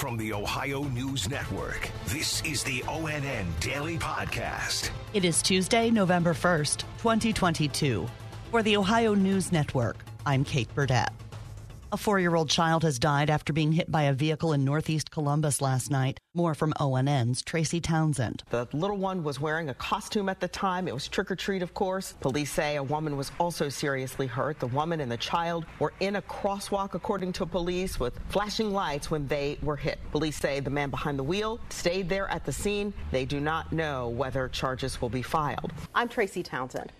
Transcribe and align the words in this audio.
From 0.00 0.16
the 0.16 0.32
Ohio 0.32 0.84
News 0.84 1.28
Network, 1.28 1.90
this 2.06 2.42
is 2.42 2.64
the 2.64 2.80
ONN 2.86 3.44
Daily 3.60 3.98
Podcast. 3.98 4.88
It 5.12 5.26
is 5.26 5.42
Tuesday, 5.42 5.90
November 5.90 6.32
1st, 6.32 6.84
2022. 6.96 8.08
For 8.50 8.62
the 8.62 8.78
Ohio 8.78 9.12
News 9.12 9.52
Network, 9.52 10.02
I'm 10.24 10.42
Kate 10.42 10.74
Burdett. 10.74 11.10
A 11.92 11.96
four 11.96 12.20
year 12.20 12.36
old 12.36 12.48
child 12.48 12.84
has 12.84 13.00
died 13.00 13.30
after 13.30 13.52
being 13.52 13.72
hit 13.72 13.90
by 13.90 14.02
a 14.02 14.12
vehicle 14.12 14.52
in 14.52 14.64
northeast 14.64 15.10
Columbus 15.10 15.60
last 15.60 15.90
night. 15.90 16.20
More 16.34 16.54
from 16.54 16.72
ONN's 16.78 17.42
Tracy 17.42 17.80
Townsend. 17.80 18.44
The 18.50 18.68
little 18.72 18.96
one 18.96 19.24
was 19.24 19.40
wearing 19.40 19.70
a 19.70 19.74
costume 19.74 20.28
at 20.28 20.38
the 20.38 20.46
time. 20.46 20.86
It 20.86 20.94
was 20.94 21.08
trick 21.08 21.32
or 21.32 21.34
treat, 21.34 21.62
of 21.62 21.74
course. 21.74 22.14
Police 22.20 22.52
say 22.52 22.76
a 22.76 22.82
woman 22.82 23.16
was 23.16 23.32
also 23.40 23.68
seriously 23.68 24.28
hurt. 24.28 24.60
The 24.60 24.68
woman 24.68 25.00
and 25.00 25.10
the 25.10 25.16
child 25.16 25.66
were 25.80 25.92
in 25.98 26.14
a 26.14 26.22
crosswalk, 26.22 26.94
according 26.94 27.32
to 27.32 27.46
police, 27.46 27.98
with 27.98 28.20
flashing 28.28 28.72
lights 28.72 29.10
when 29.10 29.26
they 29.26 29.58
were 29.60 29.74
hit. 29.74 29.98
Police 30.12 30.36
say 30.36 30.60
the 30.60 30.70
man 30.70 30.90
behind 30.90 31.18
the 31.18 31.24
wheel 31.24 31.58
stayed 31.70 32.08
there 32.08 32.28
at 32.30 32.44
the 32.44 32.52
scene. 32.52 32.94
They 33.10 33.24
do 33.24 33.40
not 33.40 33.72
know 33.72 34.10
whether 34.10 34.46
charges 34.46 35.00
will 35.00 35.08
be 35.08 35.22
filed. 35.22 35.72
I'm 35.92 36.08
Tracy 36.08 36.44
Townsend. 36.44 36.92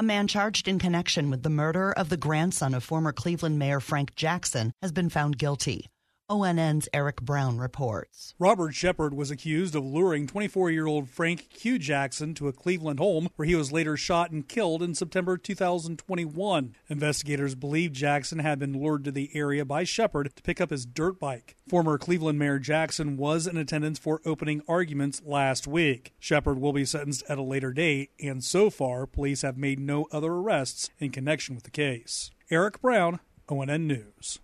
A 0.00 0.02
man 0.02 0.28
charged 0.28 0.66
in 0.66 0.78
connection 0.78 1.28
with 1.28 1.42
the 1.42 1.50
murder 1.50 1.92
of 1.92 2.08
the 2.08 2.16
grandson 2.16 2.72
of 2.72 2.82
former 2.82 3.12
Cleveland 3.12 3.58
Mayor 3.58 3.80
Frank 3.80 4.14
Jackson 4.14 4.72
has 4.80 4.92
been 4.92 5.10
found 5.10 5.36
guilty. 5.36 5.90
ONN's 6.30 6.88
Eric 6.94 7.20
Brown 7.22 7.58
reports. 7.58 8.36
Robert 8.38 8.72
Shepard 8.72 9.12
was 9.12 9.32
accused 9.32 9.74
of 9.74 9.84
luring 9.84 10.28
24 10.28 10.70
year 10.70 10.86
old 10.86 11.10
Frank 11.10 11.48
Q. 11.50 11.76
Jackson 11.76 12.34
to 12.34 12.46
a 12.46 12.52
Cleveland 12.52 13.00
home 13.00 13.30
where 13.34 13.46
he 13.46 13.56
was 13.56 13.72
later 13.72 13.96
shot 13.96 14.30
and 14.30 14.46
killed 14.46 14.80
in 14.80 14.94
September 14.94 15.36
2021. 15.36 16.76
Investigators 16.88 17.56
believe 17.56 17.90
Jackson 17.90 18.38
had 18.38 18.60
been 18.60 18.80
lured 18.80 19.02
to 19.02 19.10
the 19.10 19.28
area 19.34 19.64
by 19.64 19.82
Shepard 19.82 20.30
to 20.36 20.42
pick 20.42 20.60
up 20.60 20.70
his 20.70 20.86
dirt 20.86 21.18
bike. 21.18 21.56
Former 21.68 21.98
Cleveland 21.98 22.38
Mayor 22.38 22.60
Jackson 22.60 23.16
was 23.16 23.48
in 23.48 23.56
attendance 23.56 23.98
for 23.98 24.20
opening 24.24 24.62
arguments 24.68 25.20
last 25.24 25.66
week. 25.66 26.12
Shepard 26.20 26.60
will 26.60 26.72
be 26.72 26.84
sentenced 26.84 27.24
at 27.28 27.38
a 27.38 27.42
later 27.42 27.72
date, 27.72 28.10
and 28.22 28.44
so 28.44 28.70
far, 28.70 29.04
police 29.04 29.42
have 29.42 29.58
made 29.58 29.80
no 29.80 30.06
other 30.12 30.30
arrests 30.30 30.90
in 31.00 31.10
connection 31.10 31.56
with 31.56 31.64
the 31.64 31.70
case. 31.70 32.30
Eric 32.52 32.80
Brown, 32.80 33.18
ONN 33.48 33.88
News. 33.88 34.38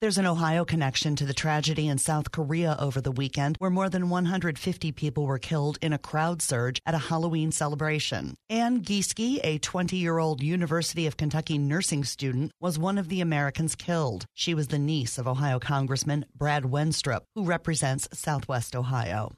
There's 0.00 0.18
an 0.18 0.26
Ohio 0.26 0.64
connection 0.64 1.16
to 1.16 1.26
the 1.26 1.34
tragedy 1.34 1.88
in 1.88 1.98
South 1.98 2.30
Korea 2.30 2.76
over 2.78 3.00
the 3.00 3.10
weekend 3.10 3.56
where 3.58 3.68
more 3.68 3.90
than 3.90 4.10
150 4.10 4.92
people 4.92 5.26
were 5.26 5.40
killed 5.40 5.76
in 5.82 5.92
a 5.92 5.98
crowd 5.98 6.40
surge 6.40 6.80
at 6.86 6.94
a 6.94 7.08
Halloween 7.10 7.50
celebration. 7.50 8.36
Ann 8.48 8.82
Gieske, 8.82 9.40
a 9.42 9.58
20 9.58 9.96
year 9.96 10.18
old 10.18 10.40
University 10.40 11.08
of 11.08 11.16
Kentucky 11.16 11.58
nursing 11.58 12.04
student, 12.04 12.52
was 12.60 12.78
one 12.78 12.96
of 12.96 13.08
the 13.08 13.20
Americans 13.20 13.74
killed. 13.74 14.24
She 14.34 14.54
was 14.54 14.68
the 14.68 14.78
niece 14.78 15.18
of 15.18 15.26
Ohio 15.26 15.58
Congressman 15.58 16.26
Brad 16.32 16.62
Wenstrup, 16.62 17.22
who 17.34 17.42
represents 17.42 18.06
Southwest 18.12 18.76
Ohio. 18.76 19.32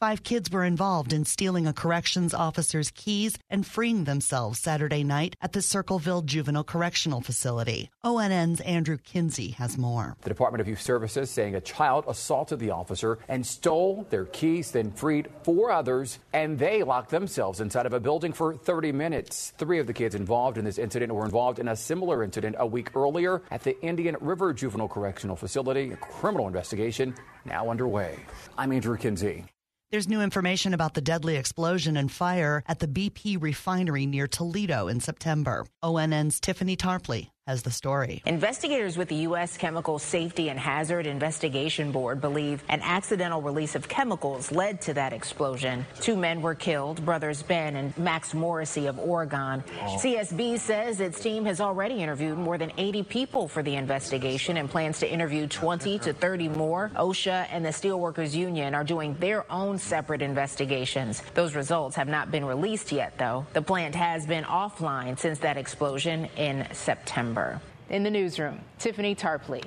Five 0.00 0.22
kids 0.22 0.50
were 0.50 0.64
involved 0.64 1.12
in 1.12 1.26
stealing 1.26 1.66
a 1.66 1.74
corrections 1.74 2.32
officer's 2.32 2.90
keys 2.90 3.36
and 3.50 3.66
freeing 3.66 4.04
themselves 4.04 4.58
Saturday 4.58 5.04
night 5.04 5.36
at 5.42 5.52
the 5.52 5.60
Circleville 5.60 6.22
Juvenile 6.22 6.64
Correctional 6.64 7.20
Facility. 7.20 7.90
ONN's 8.02 8.62
Andrew 8.62 8.96
Kinsey 8.96 9.50
has 9.58 9.76
more. 9.76 10.16
The 10.22 10.30
Department 10.30 10.62
of 10.62 10.68
Youth 10.68 10.80
Services 10.80 11.30
saying 11.30 11.54
a 11.54 11.60
child 11.60 12.06
assaulted 12.08 12.60
the 12.60 12.70
officer 12.70 13.18
and 13.28 13.46
stole 13.46 14.06
their 14.08 14.24
keys, 14.24 14.70
then 14.70 14.90
freed 14.90 15.28
four 15.42 15.70
others, 15.70 16.18
and 16.32 16.58
they 16.58 16.82
locked 16.82 17.10
themselves 17.10 17.60
inside 17.60 17.84
of 17.84 17.92
a 17.92 18.00
building 18.00 18.32
for 18.32 18.54
30 18.54 18.92
minutes. 18.92 19.52
Three 19.58 19.80
of 19.80 19.86
the 19.86 19.92
kids 19.92 20.14
involved 20.14 20.56
in 20.56 20.64
this 20.64 20.78
incident 20.78 21.12
were 21.12 21.26
involved 21.26 21.58
in 21.58 21.68
a 21.68 21.76
similar 21.76 22.24
incident 22.24 22.56
a 22.58 22.66
week 22.66 22.96
earlier 22.96 23.42
at 23.50 23.64
the 23.64 23.78
Indian 23.82 24.16
River 24.22 24.54
Juvenile 24.54 24.88
Correctional 24.88 25.36
Facility. 25.36 25.92
A 25.92 25.96
criminal 25.96 26.46
investigation 26.46 27.14
now 27.44 27.68
underway. 27.68 28.18
I'm 28.56 28.72
Andrew 28.72 28.96
Kinsey. 28.96 29.44
There's 29.92 30.08
new 30.08 30.22
information 30.22 30.72
about 30.72 30.94
the 30.94 31.00
deadly 31.00 31.34
explosion 31.34 31.96
and 31.96 32.12
fire 32.12 32.62
at 32.68 32.78
the 32.78 32.86
BP 32.86 33.42
refinery 33.42 34.06
near 34.06 34.28
Toledo 34.28 34.86
in 34.86 35.00
September. 35.00 35.66
ONN's 35.82 36.38
Tiffany 36.38 36.76
Tarpley 36.76 37.30
has 37.50 37.62
the 37.62 37.70
story. 37.70 38.22
Investigators 38.26 38.96
with 38.96 39.08
the 39.08 39.22
U.S. 39.30 39.56
Chemical 39.56 39.98
Safety 39.98 40.50
and 40.50 40.58
Hazard 40.58 41.04
Investigation 41.04 41.90
Board 41.90 42.20
believe 42.20 42.62
an 42.68 42.80
accidental 42.82 43.42
release 43.42 43.74
of 43.74 43.88
chemicals 43.88 44.52
led 44.52 44.80
to 44.82 44.94
that 44.94 45.12
explosion. 45.12 45.84
Two 46.00 46.16
men 46.16 46.42
were 46.42 46.54
killed, 46.54 47.04
brothers 47.04 47.42
Ben 47.42 47.74
and 47.74 47.96
Max 47.98 48.34
Morrissey 48.34 48.86
of 48.86 49.00
Oregon. 49.00 49.64
Oh. 49.82 49.98
CSB 50.00 50.60
says 50.60 51.00
its 51.00 51.18
team 51.18 51.44
has 51.44 51.60
already 51.60 51.96
interviewed 52.00 52.38
more 52.38 52.56
than 52.56 52.70
80 52.78 53.02
people 53.02 53.48
for 53.48 53.64
the 53.64 53.74
investigation 53.74 54.56
and 54.56 54.70
plans 54.70 55.00
to 55.00 55.12
interview 55.12 55.48
20 55.48 55.98
to 55.98 56.12
30 56.12 56.48
more. 56.50 56.92
OSHA 56.94 57.48
and 57.50 57.64
the 57.64 57.70
Steelworkers 57.70 58.32
Union 58.32 58.76
are 58.76 58.84
doing 58.84 59.16
their 59.18 59.50
own 59.50 59.76
separate 59.76 60.22
investigations. 60.22 61.20
Those 61.34 61.56
results 61.56 61.96
have 61.96 62.06
not 62.06 62.30
been 62.30 62.44
released 62.44 62.92
yet, 62.92 63.18
though. 63.18 63.44
The 63.54 63.62
plant 63.62 63.96
has 63.96 64.24
been 64.24 64.44
offline 64.44 65.18
since 65.18 65.40
that 65.40 65.56
explosion 65.56 66.26
in 66.36 66.68
September. 66.72 67.39
In 67.88 68.02
the 68.02 68.10
newsroom, 68.10 68.60
Tiffany 68.78 69.14
Tarpley. 69.14 69.64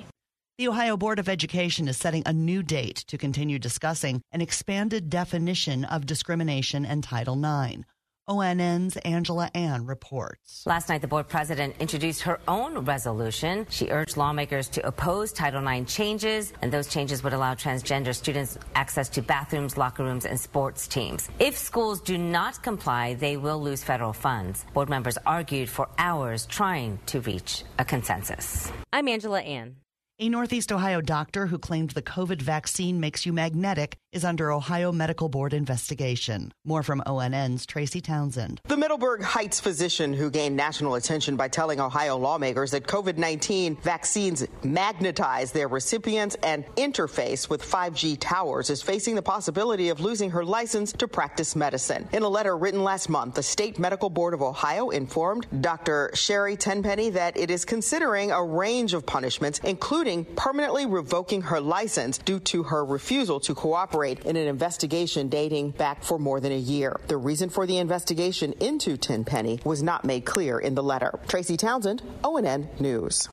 The 0.56 0.68
Ohio 0.68 0.96
Board 0.96 1.18
of 1.18 1.28
Education 1.28 1.88
is 1.88 1.96
setting 1.96 2.22
a 2.24 2.32
new 2.32 2.62
date 2.62 2.98
to 3.08 3.18
continue 3.18 3.58
discussing 3.58 4.22
an 4.30 4.40
expanded 4.40 5.10
definition 5.10 5.84
of 5.84 6.06
discrimination 6.06 6.86
and 6.86 7.02
Title 7.02 7.34
IX. 7.34 7.82
ONN's 8.26 8.96
Angela 8.96 9.50
An 9.54 9.84
reports. 9.84 10.64
Last 10.64 10.88
night, 10.88 11.02
the 11.02 11.08
board 11.08 11.28
president 11.28 11.76
introduced 11.78 12.22
her 12.22 12.40
own 12.48 12.78
resolution. 12.86 13.66
She 13.68 13.90
urged 13.90 14.16
lawmakers 14.16 14.68
to 14.70 14.86
oppose 14.86 15.32
Title 15.32 15.66
IX 15.66 15.92
changes, 15.92 16.52
and 16.62 16.72
those 16.72 16.88
changes 16.88 17.22
would 17.22 17.34
allow 17.34 17.54
transgender 17.54 18.14
students 18.14 18.56
access 18.74 19.10
to 19.10 19.22
bathrooms, 19.22 19.76
locker 19.76 20.04
rooms, 20.04 20.24
and 20.24 20.40
sports 20.40 20.88
teams. 20.88 21.28
If 21.38 21.56
schools 21.58 22.00
do 22.00 22.16
not 22.16 22.62
comply, 22.62 23.14
they 23.14 23.36
will 23.36 23.62
lose 23.62 23.84
federal 23.84 24.14
funds. 24.14 24.64
Board 24.72 24.88
members 24.88 25.18
argued 25.26 25.68
for 25.68 25.88
hours 25.98 26.46
trying 26.46 26.98
to 27.06 27.20
reach 27.20 27.64
a 27.78 27.84
consensus. 27.84 28.72
I'm 28.90 29.06
Angela 29.06 29.40
An. 29.40 29.76
A 30.20 30.28
Northeast 30.28 30.70
Ohio 30.70 31.00
doctor 31.00 31.48
who 31.48 31.58
claimed 31.58 31.90
the 31.90 32.00
COVID 32.00 32.40
vaccine 32.40 33.00
makes 33.00 33.26
you 33.26 33.32
magnetic 33.32 33.96
is 34.12 34.24
under 34.24 34.52
Ohio 34.52 34.92
Medical 34.92 35.28
Board 35.28 35.52
investigation. 35.52 36.52
More 36.64 36.84
from 36.84 37.02
ONN's 37.04 37.66
Tracy 37.66 38.00
Townsend. 38.00 38.60
The 38.68 38.76
Middleburg 38.76 39.22
Heights 39.24 39.58
physician 39.58 40.14
who 40.14 40.30
gained 40.30 40.56
national 40.56 40.94
attention 40.94 41.34
by 41.34 41.48
telling 41.48 41.80
Ohio 41.80 42.16
lawmakers 42.16 42.70
that 42.70 42.84
COVID 42.84 43.16
19 43.16 43.78
vaccines 43.82 44.46
magnetize 44.62 45.50
their 45.50 45.66
recipients 45.66 46.36
and 46.44 46.64
interface 46.76 47.50
with 47.50 47.60
5G 47.60 48.16
towers 48.20 48.70
is 48.70 48.82
facing 48.82 49.16
the 49.16 49.22
possibility 49.22 49.88
of 49.88 49.98
losing 49.98 50.30
her 50.30 50.44
license 50.44 50.92
to 50.92 51.08
practice 51.08 51.56
medicine. 51.56 52.08
In 52.12 52.22
a 52.22 52.28
letter 52.28 52.56
written 52.56 52.84
last 52.84 53.08
month, 53.08 53.34
the 53.34 53.42
State 53.42 53.80
Medical 53.80 54.10
Board 54.10 54.32
of 54.32 54.42
Ohio 54.42 54.90
informed 54.90 55.48
Dr. 55.60 56.12
Sherry 56.14 56.56
Tenpenny 56.56 57.10
that 57.10 57.36
it 57.36 57.50
is 57.50 57.64
considering 57.64 58.30
a 58.30 58.44
range 58.44 58.94
of 58.94 59.04
punishments, 59.04 59.58
including 59.64 60.03
including 60.06 60.34
permanently 60.36 60.84
revoking 60.84 61.40
her 61.40 61.60
license 61.60 62.18
due 62.18 62.38
to 62.38 62.62
her 62.64 62.84
refusal 62.84 63.40
to 63.40 63.54
cooperate 63.54 64.20
in 64.26 64.36
an 64.36 64.46
investigation 64.46 65.28
dating 65.28 65.70
back 65.70 66.02
for 66.02 66.18
more 66.18 66.40
than 66.40 66.52
a 66.52 66.58
year. 66.58 67.00
The 67.06 67.16
reason 67.16 67.48
for 67.48 67.66
the 67.66 67.78
investigation 67.78 68.52
into 68.60 68.98
Tenpenny 68.98 69.60
was 69.64 69.82
not 69.82 70.04
made 70.04 70.26
clear 70.26 70.58
in 70.58 70.74
the 70.74 70.82
letter. 70.82 71.18
Tracy 71.26 71.56
Townsend, 71.56 72.02
ONN 72.22 72.80
News. 72.80 73.30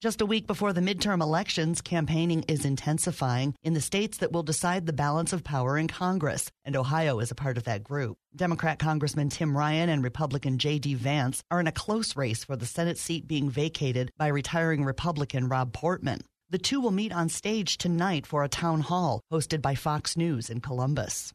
Just 0.00 0.22
a 0.22 0.26
week 0.26 0.46
before 0.46 0.72
the 0.72 0.80
midterm 0.80 1.20
elections, 1.20 1.82
campaigning 1.82 2.42
is 2.48 2.64
intensifying 2.64 3.54
in 3.62 3.74
the 3.74 3.82
states 3.82 4.16
that 4.16 4.32
will 4.32 4.42
decide 4.42 4.86
the 4.86 4.94
balance 4.94 5.34
of 5.34 5.44
power 5.44 5.76
in 5.76 5.88
Congress, 5.88 6.50
and 6.64 6.74
Ohio 6.74 7.20
is 7.20 7.30
a 7.30 7.34
part 7.34 7.58
of 7.58 7.64
that 7.64 7.84
group. 7.84 8.16
Democrat 8.34 8.78
Congressman 8.78 9.28
Tim 9.28 9.54
Ryan 9.54 9.90
and 9.90 10.02
Republican 10.02 10.56
J.D. 10.56 10.94
Vance 10.94 11.42
are 11.50 11.60
in 11.60 11.66
a 11.66 11.72
close 11.72 12.16
race 12.16 12.44
for 12.44 12.56
the 12.56 12.64
Senate 12.64 12.96
seat 12.96 13.28
being 13.28 13.50
vacated 13.50 14.10
by 14.16 14.28
retiring 14.28 14.86
Republican 14.86 15.50
Rob 15.50 15.74
Portman. 15.74 16.22
The 16.48 16.56
two 16.56 16.80
will 16.80 16.92
meet 16.92 17.12
on 17.12 17.28
stage 17.28 17.76
tonight 17.76 18.26
for 18.26 18.42
a 18.42 18.48
town 18.48 18.80
hall 18.80 19.20
hosted 19.30 19.60
by 19.60 19.74
Fox 19.74 20.16
News 20.16 20.48
in 20.48 20.62
Columbus. 20.62 21.34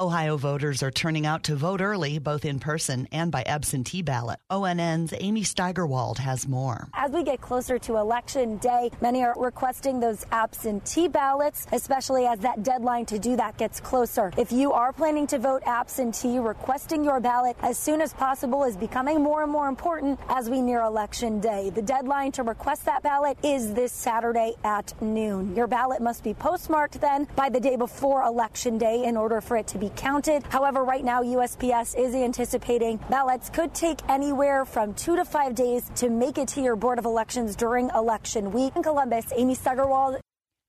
Ohio 0.00 0.38
voters 0.38 0.82
are 0.82 0.90
turning 0.90 1.26
out 1.26 1.42
to 1.42 1.54
vote 1.54 1.82
early, 1.82 2.18
both 2.18 2.46
in 2.46 2.58
person 2.58 3.06
and 3.12 3.30
by 3.30 3.42
absentee 3.44 4.00
ballot. 4.00 4.38
ONN's 4.48 5.12
Amy 5.20 5.42
Steigerwald 5.42 6.16
has 6.16 6.48
more. 6.48 6.88
As 6.94 7.10
we 7.10 7.22
get 7.22 7.42
closer 7.42 7.78
to 7.80 7.98
election 7.98 8.56
day, 8.56 8.90
many 9.02 9.22
are 9.22 9.34
requesting 9.36 10.00
those 10.00 10.24
absentee 10.32 11.06
ballots, 11.06 11.66
especially 11.72 12.24
as 12.24 12.38
that 12.38 12.62
deadline 12.62 13.04
to 13.04 13.18
do 13.18 13.36
that 13.36 13.58
gets 13.58 13.78
closer. 13.78 14.32
If 14.38 14.52
you 14.52 14.72
are 14.72 14.90
planning 14.90 15.26
to 15.26 15.38
vote 15.38 15.62
absentee, 15.66 16.38
requesting 16.38 17.04
your 17.04 17.20
ballot 17.20 17.58
as 17.60 17.78
soon 17.78 18.00
as 18.00 18.14
possible 18.14 18.64
is 18.64 18.78
becoming 18.78 19.22
more 19.22 19.42
and 19.42 19.52
more 19.52 19.68
important 19.68 20.18
as 20.30 20.48
we 20.48 20.62
near 20.62 20.80
election 20.80 21.40
day. 21.40 21.68
The 21.68 21.82
deadline 21.82 22.32
to 22.32 22.42
request 22.42 22.86
that 22.86 23.02
ballot 23.02 23.36
is 23.44 23.74
this 23.74 23.92
Saturday 23.92 24.54
at 24.64 24.94
noon. 25.02 25.54
Your 25.54 25.66
ballot 25.66 26.00
must 26.00 26.24
be 26.24 26.32
postmarked 26.32 27.02
then 27.02 27.28
by 27.36 27.50
the 27.50 27.60
day 27.60 27.76
before 27.76 28.22
election 28.22 28.78
day 28.78 29.04
in 29.04 29.18
order 29.18 29.42
for 29.42 29.58
it 29.58 29.66
to 29.66 29.76
be 29.76 29.89
counted. 29.96 30.44
However, 30.44 30.84
right 30.84 31.04
now, 31.04 31.22
USPS 31.22 31.98
is 31.98 32.14
anticipating 32.14 32.98
ballots 33.10 33.50
could 33.50 33.74
take 33.74 33.98
anywhere 34.08 34.64
from 34.64 34.94
two 34.94 35.16
to 35.16 35.24
five 35.24 35.54
days 35.54 35.90
to 35.96 36.08
make 36.08 36.38
it 36.38 36.48
to 36.48 36.60
your 36.60 36.76
Board 36.76 36.98
of 36.98 37.04
Elections 37.04 37.56
during 37.56 37.90
election 37.90 38.52
week. 38.52 38.74
In 38.76 38.82
Columbus, 38.82 39.26
Amy 39.36 39.54
Steigerwald. 39.54 40.20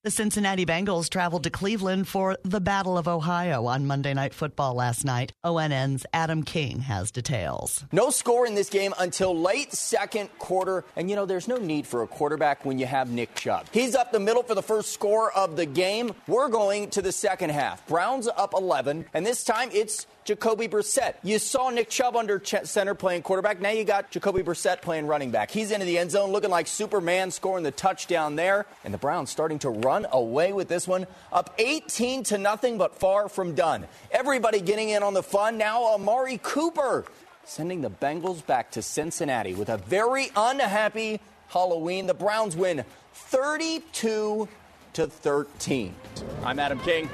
The 0.04 0.10
Cincinnati 0.10 0.66
Bengals 0.66 1.12
traveled 1.12 1.44
to 1.44 1.52
Cleveland 1.52 2.08
for 2.08 2.36
the 2.42 2.60
Battle 2.60 2.98
of 2.98 3.08
Ohio 3.08 3.68
on 3.68 3.86
Monday 3.86 4.16
Night 4.16 4.34
Football 4.34 4.74
last 4.74 5.06
night. 5.06 5.32
ONN's 5.44 6.08
Adam 6.12 6.42
King 6.42 6.80
has 6.80 7.12
details. 7.12 7.86
No 7.92 8.10
score 8.10 8.48
in 8.48 8.56
this 8.56 8.72
game 8.72 8.96
until 8.98 9.38
late 9.40 9.72
second 9.74 10.30
quarter. 10.40 10.86
And 10.96 11.08
you 11.08 11.16
know, 11.16 11.28
there's 11.28 11.48
no 11.48 11.58
need 11.58 11.86
for 11.86 12.02
a 12.02 12.08
quarterback 12.08 12.66
when 12.66 12.80
you 12.80 12.88
have 12.88 13.12
Nick 13.12 13.36
Chubb. 13.36 13.68
He's 13.72 13.94
up 13.94 14.12
the 14.12 14.20
middle 14.20 14.42
for 14.42 14.56
the 14.56 14.64
first 14.64 14.92
score 14.92 15.32
of 15.34 15.56
the 15.56 15.68
game. 15.68 16.16
We're 16.28 16.50
going 16.50 16.90
to 16.90 17.04
the 17.04 17.12
second 17.12 17.52
half. 17.52 17.86
Browns 17.86 18.28
up 18.28 18.56
11, 18.56 19.06
and 19.14 19.24
this 19.24 19.44
time 19.44 19.70
it's 19.72 20.08
Jacoby 20.24 20.68
Brissett. 20.68 21.16
You 21.24 21.40
saw 21.40 21.70
Nick 21.70 21.90
Chubb 21.90 22.16
under 22.16 22.42
center 22.44 22.94
playing 22.94 23.24
quarterback. 23.24 23.60
Now 23.60 23.72
you 23.72 23.84
got 23.84 24.12
Jacoby 24.12 24.44
Brissett 24.44 24.82
playing 24.82 25.08
running 25.08 25.32
back. 25.32 25.50
He's 25.50 25.72
into 25.72 25.86
the 25.86 25.98
end 25.98 26.12
zone 26.12 26.32
looking 26.32 26.52
like 26.52 26.68
Superman 26.68 27.32
scoring 27.32 27.64
the 27.64 27.72
touchdown 27.72 28.36
there. 28.36 28.66
And 28.84 28.94
the 28.94 29.00
Browns 29.00 29.32
starting 29.32 29.58
to 29.60 29.70
run 29.70 30.06
away 30.12 30.54
with 30.54 30.68
this 30.68 30.88
one. 30.88 31.08
Up 31.34 31.54
18 31.58 32.24
to 32.26 32.38
nothing, 32.38 32.78
but 32.78 32.96
far 32.96 33.30
from 33.30 33.56
done. 33.56 33.88
Everybody 34.12 34.62
getting 34.62 34.90
in 34.90 35.02
on 35.02 35.14
the 35.16 35.24
fun. 35.24 35.58
Now 35.58 35.94
Amari 35.96 36.40
Cooper 36.44 37.06
sending 37.44 37.82
the 37.82 37.90
Bengals 37.90 38.46
back 38.46 38.72
to 38.72 38.82
Cincinnati 38.82 39.56
with 39.56 39.70
a 39.70 39.78
very 39.78 40.30
unhappy 40.36 41.20
Halloween. 41.48 42.06
The 42.06 42.14
Browns 42.14 42.56
win 42.56 42.86
32 43.14 44.48
to 44.94 45.08
13. 45.08 45.96
I'm 46.44 46.60
Adam 46.60 46.80
King. 46.80 47.10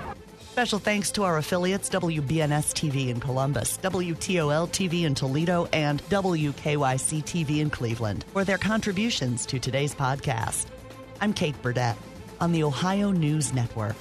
Special 0.57 0.80
thanks 0.80 1.12
to 1.12 1.21
our 1.21 1.38
affiliates 1.38 1.88
WBNS 1.88 2.74
TV 2.74 3.09
in 3.09 3.19
Columbus, 3.19 3.77
WTOL 3.77 4.68
TV 4.68 5.04
in 5.04 5.13
Toledo, 5.13 5.68
and 5.71 6.01
WKYC 6.09 7.24
TV 7.24 7.59
in 7.59 7.69
Cleveland 7.69 8.25
for 8.33 8.44
their 8.44 8.57
contributions 8.57 9.45
to 9.45 9.59
today's 9.59 9.94
podcast. 9.94 10.65
I'm 11.21 11.31
Kate 11.31 11.62
Burdett 11.62 11.95
on 12.42 12.51
the 12.54 12.63
Ohio 12.63 13.12
News 13.12 13.54
Network. 13.54 13.98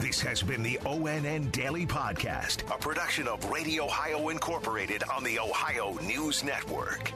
This 0.00 0.22
has 0.22 0.42
been 0.42 0.62
the 0.62 0.78
ONN 0.86 1.52
Daily 1.52 1.84
Podcast, 1.84 2.62
a 2.74 2.78
production 2.78 3.28
of 3.28 3.44
Radio 3.50 3.84
Ohio 3.84 4.30
Incorporated 4.30 5.04
on 5.14 5.22
the 5.22 5.38
Ohio 5.38 5.98
News 6.02 6.42
Network. 6.42 7.12